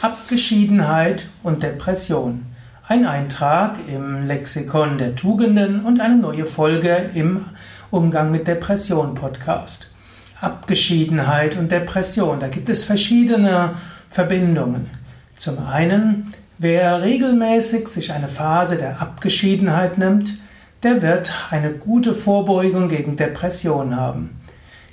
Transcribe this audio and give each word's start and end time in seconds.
Abgeschiedenheit 0.00 1.26
und 1.42 1.64
Depression. 1.64 2.46
Ein 2.86 3.04
Eintrag 3.04 3.78
im 3.88 4.28
Lexikon 4.28 4.96
der 4.96 5.16
Tugenden 5.16 5.80
und 5.80 6.00
eine 6.00 6.16
neue 6.16 6.46
Folge 6.46 7.10
im 7.14 7.46
Umgang 7.90 8.30
mit 8.30 8.46
Depression 8.46 9.16
Podcast. 9.16 9.88
Abgeschiedenheit 10.40 11.56
und 11.56 11.72
Depression, 11.72 12.38
da 12.38 12.46
gibt 12.46 12.68
es 12.68 12.84
verschiedene 12.84 13.74
Verbindungen. 14.08 14.86
Zum 15.34 15.66
einen, 15.66 16.32
wer 16.58 17.02
regelmäßig 17.02 17.88
sich 17.88 18.12
eine 18.12 18.28
Phase 18.28 18.76
der 18.76 19.02
Abgeschiedenheit 19.02 19.98
nimmt, 19.98 20.34
der 20.84 21.02
wird 21.02 21.32
eine 21.50 21.72
gute 21.72 22.14
Vorbeugung 22.14 22.88
gegen 22.88 23.16
Depression 23.16 23.96
haben. 23.96 24.38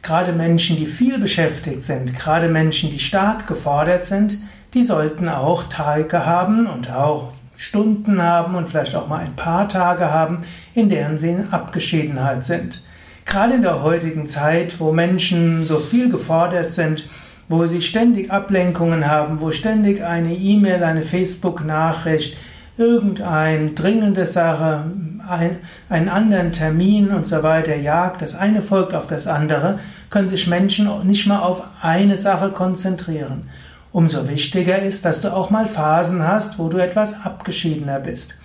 Gerade 0.01 0.33
Menschen, 0.33 0.77
die 0.77 0.87
viel 0.87 1.19
beschäftigt 1.19 1.83
sind, 1.83 2.15
gerade 2.17 2.47
Menschen, 2.47 2.89
die 2.89 2.99
stark 2.99 3.45
gefordert 3.45 4.03
sind, 4.03 4.39
die 4.75 4.83
sollten 4.83 5.29
auch 5.29 5.63
Tage 5.69 6.25
haben 6.25 6.67
und 6.67 6.91
auch 6.91 7.31
Stunden 7.55 8.21
haben 8.21 8.55
und 8.55 8.67
vielleicht 8.67 8.93
auch 8.93 9.07
mal 9.07 9.21
ein 9.21 9.33
paar 9.33 9.69
Tage 9.69 10.11
haben, 10.11 10.39
in 10.73 10.89
deren 10.89 11.17
sie 11.17 11.29
in 11.29 11.53
Abgeschiedenheit 11.53 12.43
sind. 12.43 12.81
Gerade 13.25 13.53
in 13.53 13.61
der 13.61 13.81
heutigen 13.81 14.27
Zeit, 14.27 14.81
wo 14.81 14.91
Menschen 14.91 15.63
so 15.63 15.77
viel 15.77 16.09
gefordert 16.09 16.73
sind, 16.73 17.07
wo 17.47 17.65
sie 17.67 17.81
ständig 17.81 18.31
Ablenkungen 18.31 19.07
haben, 19.07 19.39
wo 19.39 19.51
ständig 19.51 20.03
eine 20.03 20.35
E-Mail, 20.35 20.83
eine 20.83 21.03
Facebook-Nachricht, 21.03 22.35
irgendeine 22.77 23.69
dringende 23.71 24.25
Sache, 24.25 24.91
ein, 25.25 25.59
einen 25.87 26.09
anderen 26.09 26.51
Termin 26.51 27.11
und 27.11 27.25
so 27.25 27.43
weiter 27.43 27.77
jagt, 27.77 28.21
das 28.21 28.35
eine 28.35 28.61
folgt 28.61 28.93
auf 28.93 29.07
das 29.07 29.27
andere, 29.27 29.79
können 30.09 30.27
sich 30.27 30.47
Menschen 30.47 30.89
nicht 31.07 31.27
mal 31.27 31.39
auf 31.39 31.63
eine 31.81 32.17
Sache 32.17 32.49
konzentrieren. 32.49 33.49
Umso 33.95 34.27
wichtiger 34.27 34.81
ist, 34.81 35.05
dass 35.05 35.21
du 35.21 35.33
auch 35.33 35.51
mal 35.51 35.67
Phasen 35.67 36.27
hast, 36.27 36.59
wo 36.59 36.67
du 36.67 36.79
etwas 36.79 37.23
abgeschiedener 37.23 38.01
bist. 38.01 38.35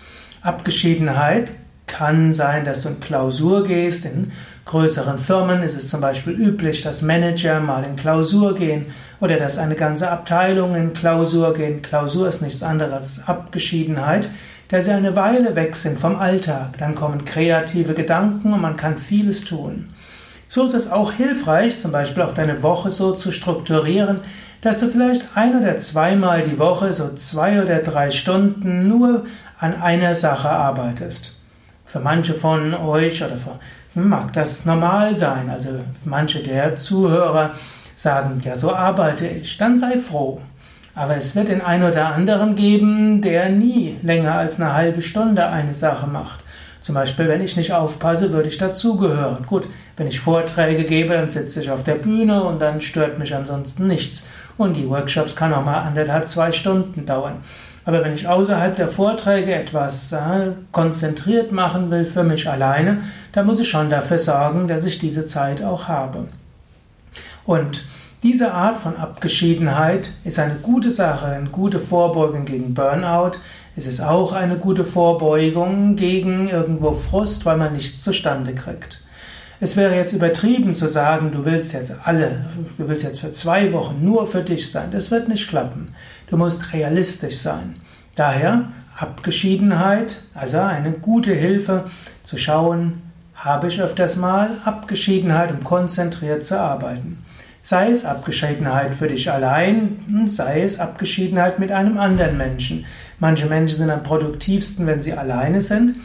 Abgeschiedenheit 0.42 1.50
kann 1.88 2.32
sein, 2.32 2.64
dass 2.64 2.82
du 2.82 2.90
in 2.90 3.00
Klausur 3.00 3.64
gehst. 3.64 4.04
In 4.04 4.30
größeren 4.64 5.18
Firmen 5.18 5.62
ist 5.62 5.76
es 5.76 5.88
zum 5.88 6.00
Beispiel 6.00 6.34
üblich, 6.34 6.82
dass 6.82 7.02
Manager 7.02 7.58
mal 7.58 7.82
in 7.82 7.96
Klausur 7.96 8.54
gehen 8.54 8.92
oder 9.18 9.38
dass 9.38 9.58
eine 9.58 9.74
ganze 9.74 10.08
Abteilung 10.08 10.76
in 10.76 10.92
Klausur 10.92 11.52
gehen. 11.52 11.82
Klausur 11.82 12.28
ist 12.28 12.42
nichts 12.42 12.62
anderes 12.62 12.92
als 12.92 13.26
Abgeschiedenheit, 13.26 14.30
der 14.70 14.82
sie 14.82 14.92
eine 14.92 15.16
Weile 15.16 15.56
weg 15.56 15.74
sind 15.74 15.98
vom 15.98 16.14
Alltag. 16.14 16.78
Dann 16.78 16.94
kommen 16.94 17.24
kreative 17.24 17.94
Gedanken 17.94 18.52
und 18.52 18.60
man 18.60 18.76
kann 18.76 18.98
vieles 18.98 19.44
tun. 19.44 19.88
So 20.46 20.64
ist 20.64 20.74
es 20.74 20.92
auch 20.92 21.10
hilfreich, 21.10 21.80
zum 21.80 21.90
Beispiel 21.90 22.22
auch 22.22 22.34
deine 22.34 22.62
Woche 22.62 22.92
so 22.92 23.12
zu 23.12 23.32
strukturieren, 23.32 24.20
dass 24.60 24.80
du 24.80 24.88
vielleicht 24.88 25.24
ein 25.34 25.60
oder 25.60 25.78
zweimal 25.78 26.42
die 26.42 26.58
Woche 26.58 26.92
so 26.92 27.14
zwei 27.14 27.62
oder 27.62 27.78
drei 27.78 28.10
Stunden 28.10 28.88
nur 28.88 29.24
an 29.58 29.80
einer 29.80 30.14
Sache 30.14 30.50
arbeitest. 30.50 31.32
Für 31.84 32.00
manche 32.00 32.34
von 32.34 32.74
euch 32.74 33.22
oder 33.24 33.36
für, 33.36 33.58
mag 33.94 34.32
das 34.32 34.64
normal 34.64 35.16
sein. 35.16 35.50
Also 35.50 35.70
manche 36.04 36.40
der 36.40 36.76
Zuhörer 36.76 37.52
sagen, 37.96 38.40
ja, 38.44 38.56
so 38.56 38.74
arbeite 38.74 39.26
ich. 39.26 39.58
Dann 39.58 39.76
sei 39.76 39.98
froh. 39.98 40.40
Aber 40.94 41.16
es 41.16 41.34
wird 41.36 41.48
den 41.48 41.62
einen 41.62 41.88
oder 41.88 42.08
anderen 42.08 42.54
geben, 42.56 43.22
der 43.22 43.48
nie 43.48 43.96
länger 44.02 44.34
als 44.34 44.60
eine 44.60 44.74
halbe 44.74 45.02
Stunde 45.02 45.46
eine 45.46 45.74
Sache 45.74 46.06
macht. 46.06 46.40
Zum 46.82 46.94
Beispiel, 46.94 47.28
wenn 47.28 47.42
ich 47.42 47.56
nicht 47.56 47.72
aufpasse, 47.72 48.32
würde 48.32 48.48
ich 48.48 48.58
dazugehören. 48.58 49.46
Gut, 49.46 49.66
wenn 49.96 50.06
ich 50.06 50.20
Vorträge 50.20 50.84
gebe, 50.84 51.14
dann 51.14 51.28
sitze 51.28 51.60
ich 51.60 51.70
auf 51.70 51.84
der 51.84 51.96
Bühne 51.96 52.42
und 52.42 52.60
dann 52.60 52.80
stört 52.80 53.18
mich 53.18 53.34
ansonsten 53.34 53.86
nichts. 53.86 54.24
Und 54.60 54.74
die 54.74 54.90
Workshops 54.90 55.34
kann 55.34 55.54
auch 55.54 55.64
mal 55.64 55.80
anderthalb, 55.80 56.28
zwei 56.28 56.52
Stunden 56.52 57.06
dauern. 57.06 57.36
Aber 57.86 58.04
wenn 58.04 58.12
ich 58.12 58.28
außerhalb 58.28 58.76
der 58.76 58.88
Vorträge 58.88 59.54
etwas 59.54 60.12
äh, 60.12 60.52
konzentriert 60.70 61.50
machen 61.50 61.90
will 61.90 62.04
für 62.04 62.24
mich 62.24 62.46
alleine, 62.46 62.98
dann 63.32 63.46
muss 63.46 63.58
ich 63.58 63.70
schon 63.70 63.88
dafür 63.88 64.18
sorgen, 64.18 64.68
dass 64.68 64.84
ich 64.84 64.98
diese 64.98 65.24
Zeit 65.24 65.62
auch 65.62 65.88
habe. 65.88 66.28
Und 67.46 67.84
diese 68.22 68.52
Art 68.52 68.76
von 68.76 68.98
Abgeschiedenheit 68.98 70.12
ist 70.24 70.38
eine 70.38 70.56
gute 70.56 70.90
Sache, 70.90 71.24
eine 71.24 71.48
gute 71.48 71.78
Vorbeugung 71.78 72.44
gegen 72.44 72.74
Burnout. 72.74 73.38
Es 73.76 73.86
ist 73.86 74.02
auch 74.02 74.34
eine 74.34 74.58
gute 74.58 74.84
Vorbeugung 74.84 75.96
gegen 75.96 76.50
irgendwo 76.50 76.92
Frust, 76.92 77.46
weil 77.46 77.56
man 77.56 77.72
nichts 77.72 78.02
zustande 78.02 78.54
kriegt. 78.54 79.00
Es 79.62 79.76
wäre 79.76 79.94
jetzt 79.94 80.14
übertrieben 80.14 80.74
zu 80.74 80.88
sagen, 80.88 81.32
du 81.32 81.44
willst 81.44 81.74
jetzt 81.74 81.92
alle, 82.04 82.46
du 82.78 82.88
willst 82.88 83.02
jetzt 83.02 83.20
für 83.20 83.32
zwei 83.32 83.70
Wochen 83.74 84.02
nur 84.02 84.26
für 84.26 84.42
dich 84.42 84.72
sein. 84.72 84.90
Das 84.90 85.10
wird 85.10 85.28
nicht 85.28 85.48
klappen. 85.48 85.90
Du 86.28 86.38
musst 86.38 86.72
realistisch 86.72 87.36
sein. 87.36 87.74
Daher 88.14 88.68
Abgeschiedenheit, 88.96 90.22
also 90.32 90.60
eine 90.60 90.92
gute 90.92 91.34
Hilfe 91.34 91.84
zu 92.24 92.38
schauen, 92.38 93.02
habe 93.34 93.68
ich 93.68 93.82
öfters 93.82 94.16
mal 94.16 94.48
Abgeschiedenheit, 94.64 95.52
um 95.52 95.62
konzentriert 95.62 96.42
zu 96.42 96.58
arbeiten. 96.58 97.18
Sei 97.62 97.90
es 97.90 98.06
Abgeschiedenheit 98.06 98.94
für 98.94 99.08
dich 99.08 99.30
allein, 99.30 100.24
sei 100.26 100.62
es 100.62 100.80
Abgeschiedenheit 100.80 101.58
mit 101.58 101.70
einem 101.70 101.98
anderen 101.98 102.38
Menschen. 102.38 102.86
Manche 103.18 103.44
Menschen 103.44 103.76
sind 103.76 103.90
am 103.90 104.02
produktivsten, 104.02 104.86
wenn 104.86 105.02
sie 105.02 105.12
alleine 105.12 105.60
sind. 105.60 105.96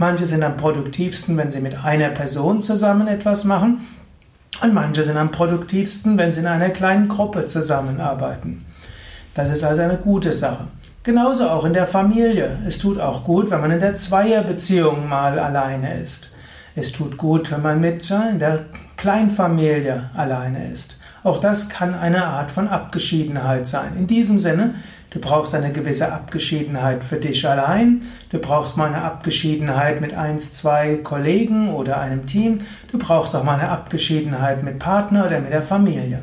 Manche 0.00 0.24
sind 0.24 0.42
am 0.42 0.56
produktivsten, 0.56 1.36
wenn 1.36 1.50
sie 1.50 1.60
mit 1.60 1.84
einer 1.84 2.08
Person 2.08 2.62
zusammen 2.62 3.06
etwas 3.06 3.44
machen. 3.44 3.86
Und 4.62 4.72
manche 4.72 5.04
sind 5.04 5.18
am 5.18 5.30
produktivsten, 5.30 6.16
wenn 6.16 6.32
sie 6.32 6.40
in 6.40 6.46
einer 6.46 6.70
kleinen 6.70 7.06
Gruppe 7.06 7.44
zusammenarbeiten. 7.44 8.64
Das 9.34 9.50
ist 9.50 9.62
also 9.62 9.82
eine 9.82 9.98
gute 9.98 10.32
Sache. 10.32 10.68
Genauso 11.02 11.50
auch 11.50 11.66
in 11.66 11.74
der 11.74 11.84
Familie. 11.84 12.60
Es 12.66 12.78
tut 12.78 12.98
auch 12.98 13.24
gut, 13.24 13.50
wenn 13.50 13.60
man 13.60 13.72
in 13.72 13.80
der 13.80 13.94
Zweierbeziehung 13.94 15.06
mal 15.06 15.38
alleine 15.38 16.00
ist. 16.00 16.30
Es 16.74 16.92
tut 16.92 17.18
gut, 17.18 17.52
wenn 17.52 17.60
man 17.60 17.78
mit 17.78 18.10
in 18.10 18.38
der 18.38 18.60
Kleinfamilie 18.96 20.08
alleine 20.16 20.72
ist. 20.72 20.96
Auch 21.24 21.40
das 21.40 21.68
kann 21.68 21.92
eine 21.94 22.24
Art 22.24 22.50
von 22.50 22.68
Abgeschiedenheit 22.68 23.66
sein. 23.66 23.98
In 23.98 24.06
diesem 24.06 24.38
Sinne, 24.38 24.76
Du 25.10 25.18
brauchst 25.18 25.54
eine 25.56 25.72
gewisse 25.72 26.12
Abgeschiedenheit 26.12 27.02
für 27.02 27.16
dich 27.16 27.46
allein. 27.48 28.02
Du 28.30 28.38
brauchst 28.38 28.76
mal 28.76 28.86
eine 28.86 29.02
Abgeschiedenheit 29.02 30.00
mit 30.00 30.14
eins, 30.14 30.52
zwei 30.52 30.96
Kollegen 31.02 31.74
oder 31.74 31.98
einem 31.98 32.26
Team. 32.26 32.60
Du 32.92 32.98
brauchst 32.98 33.34
auch 33.34 33.42
mal 33.42 33.58
eine 33.58 33.70
Abgeschiedenheit 33.70 34.62
mit 34.62 34.78
Partner 34.78 35.26
oder 35.26 35.40
mit 35.40 35.52
der 35.52 35.62
Familie. 35.62 36.22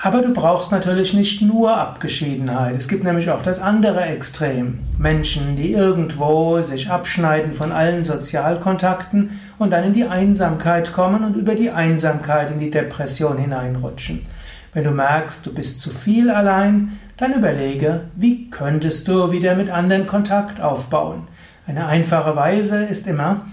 Aber 0.00 0.22
du 0.22 0.32
brauchst 0.32 0.70
natürlich 0.70 1.12
nicht 1.12 1.42
nur 1.42 1.76
Abgeschiedenheit. 1.76 2.76
Es 2.78 2.86
gibt 2.86 3.02
nämlich 3.02 3.30
auch 3.30 3.42
das 3.42 3.58
andere 3.58 4.02
Extrem. 4.02 4.78
Menschen, 4.96 5.56
die 5.56 5.72
irgendwo 5.72 6.60
sich 6.60 6.88
abschneiden 6.88 7.52
von 7.52 7.72
allen 7.72 8.04
Sozialkontakten 8.04 9.40
und 9.58 9.72
dann 9.72 9.84
in 9.84 9.94
die 9.94 10.04
Einsamkeit 10.04 10.92
kommen 10.92 11.24
und 11.24 11.34
über 11.34 11.56
die 11.56 11.70
Einsamkeit 11.70 12.52
in 12.52 12.60
die 12.60 12.70
Depression 12.70 13.38
hineinrutschen. 13.38 14.24
Wenn 14.74 14.84
du 14.84 14.90
merkst, 14.90 15.46
du 15.46 15.52
bist 15.52 15.80
zu 15.80 15.90
viel 15.90 16.30
allein, 16.30 16.98
dann 17.16 17.32
überlege, 17.32 18.02
wie 18.16 18.50
könntest 18.50 19.08
du 19.08 19.32
wieder 19.32 19.56
mit 19.56 19.70
anderen 19.70 20.06
Kontakt 20.06 20.60
aufbauen. 20.60 21.22
Eine 21.66 21.86
einfache 21.86 22.36
Weise 22.36 22.84
ist 22.84 23.06
immer, 23.06 23.46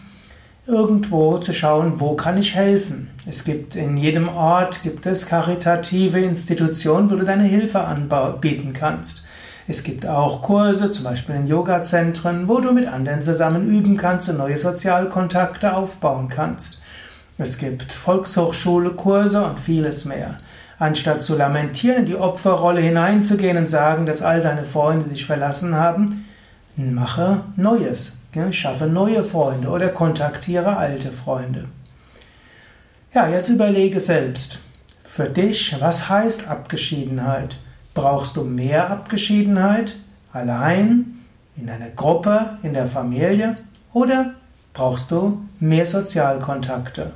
irgendwo 0.67 1.37
zu 1.37 1.53
schauen, 1.53 1.99
wo 1.99 2.15
kann 2.15 2.37
ich 2.37 2.55
helfen. 2.55 3.09
Es 3.25 3.43
gibt 3.43 3.75
in 3.75 3.97
jedem 3.97 4.29
Ort 4.29 4.83
gibt 4.83 5.05
es 5.05 5.25
karitative 5.25 6.19
Institutionen, 6.19 7.09
wo 7.09 7.15
du 7.15 7.25
deine 7.25 7.43
Hilfe 7.43 7.81
anbieten 7.81 8.73
kannst. 8.73 9.23
Es 9.67 9.83
gibt 9.83 10.05
auch 10.05 10.43
Kurse, 10.43 10.89
zum 10.89 11.05
Beispiel 11.05 11.35
in 11.35 11.47
Yoga-Zentren, 11.47 12.47
wo 12.47 12.59
du 12.59 12.71
mit 12.71 12.87
anderen 12.87 13.21
zusammen 13.21 13.67
üben 13.67 13.97
kannst 13.97 14.29
und 14.29 14.37
neue 14.37 14.57
Sozialkontakte 14.57 15.75
aufbauen 15.75 16.29
kannst. 16.29 16.79
Es 17.37 17.57
gibt 17.57 17.91
Volkshochschule-Kurse 17.91 19.43
und 19.43 19.59
vieles 19.59 20.05
mehr. 20.05 20.37
Anstatt 20.77 21.23
zu 21.23 21.35
lamentieren, 21.37 21.99
in 21.99 22.05
die 22.05 22.15
Opferrolle 22.15 22.81
hineinzugehen 22.81 23.57
und 23.57 23.69
sagen, 23.69 24.05
dass 24.05 24.21
all 24.21 24.41
deine 24.41 24.63
Freunde 24.63 25.09
dich 25.09 25.25
verlassen 25.25 25.75
haben, 25.75 26.27
mache 26.75 27.41
Neues. 27.55 28.13
Schaffe 28.51 28.87
neue 28.87 29.23
Freunde 29.23 29.69
oder 29.69 29.87
kontaktiere 29.87 30.75
alte 30.75 31.11
Freunde. 31.11 31.69
Ja, 33.13 33.29
jetzt 33.29 33.47
überlege 33.47 34.01
selbst. 34.01 34.59
Für 35.05 35.29
dich, 35.29 35.73
was 35.79 36.09
heißt 36.09 36.49
Abgeschiedenheit? 36.49 37.55
Brauchst 37.93 38.35
du 38.35 38.43
mehr 38.43 38.89
Abgeschiedenheit? 38.89 39.95
Allein? 40.33 41.21
In 41.55 41.69
einer 41.69 41.91
Gruppe? 41.91 42.57
In 42.61 42.73
der 42.73 42.87
Familie? 42.87 43.55
Oder 43.93 44.33
brauchst 44.73 45.11
du 45.11 45.45
mehr 45.61 45.85
Sozialkontakte? 45.85 47.13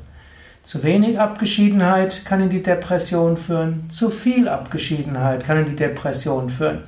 Zu 0.64 0.84
wenig 0.84 1.20
Abgeschiedenheit 1.20 2.26
kann 2.26 2.42
in 2.42 2.50
die 2.50 2.62
Depression 2.62 3.38
führen, 3.38 3.90
zu 3.90 4.10
viel 4.10 4.48
Abgeschiedenheit 4.48 5.46
kann 5.46 5.58
in 5.58 5.66
die 5.66 5.76
Depression 5.76 6.50
führen. 6.50 6.84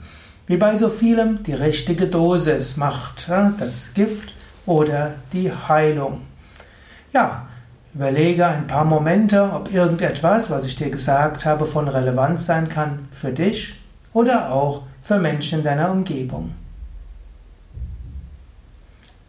Wie 0.47 0.57
bei 0.57 0.75
so 0.75 0.89
vielem, 0.89 1.44
die 1.44 1.53
richtige 1.53 2.07
Dosis 2.07 2.77
macht 2.77 3.29
das 3.59 3.94
Gift 3.94 4.33
oder 4.65 5.13
die 5.31 5.51
Heilung. 5.51 6.21
Ja, 7.13 7.47
überlege 7.94 8.47
ein 8.47 8.68
paar 8.68 8.85
Momente, 8.85 9.50
ob 9.53 9.74
irgendetwas, 9.74 10.50
was 10.50 10.65
ich 10.65 10.75
dir 10.75 10.89
gesagt 10.89 11.45
habe, 11.45 11.65
von 11.65 11.88
Relevanz 11.88 12.45
sein 12.45 12.69
kann 12.69 13.07
für 13.12 13.31
dich 13.31 13.75
oder 14.13 14.51
auch 14.51 14.83
für 15.01 15.19
Menschen 15.19 15.59
in 15.59 15.65
deiner 15.65 15.91
Umgebung. 15.91 16.51